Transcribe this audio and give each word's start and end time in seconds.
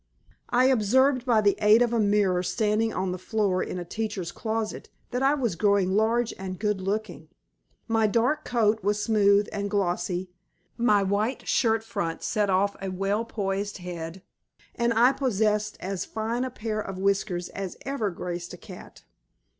I 0.49 0.65
observed 0.65 1.27
by 1.27 1.41
the 1.41 1.55
aid 1.59 1.83
of 1.83 1.93
a 1.93 1.99
mirror 1.99 2.41
standing 2.41 2.91
on 2.91 3.11
the 3.11 3.19
floor 3.19 3.61
in 3.61 3.77
a 3.77 3.85
teacher's 3.85 4.31
closet 4.31 4.89
that 5.11 5.21
I 5.21 5.35
was 5.35 5.55
growing 5.55 5.91
large 5.95 6.33
and 6.39 6.57
good 6.57 6.81
looking; 6.81 7.27
my 7.87 8.07
dark 8.07 8.43
coat 8.43 8.83
was 8.83 8.99
smooth 8.99 9.47
and 9.51 9.69
glossy, 9.69 10.31
my 10.75 11.03
white 11.03 11.47
shirt 11.47 11.83
front 11.83 12.23
set 12.23 12.49
off 12.49 12.75
a 12.81 12.89
well 12.89 13.25
poised 13.25 13.77
head, 13.77 14.23
and 14.73 14.91
I 14.91 15.11
possessed 15.11 15.77
as 15.79 16.03
fine 16.03 16.45
a 16.45 16.49
pair 16.49 16.79
of 16.81 16.97
whiskers 16.97 17.49
as 17.49 17.77
ever 17.85 18.09
graced 18.09 18.53
a 18.55 18.57
cat. 18.57 19.03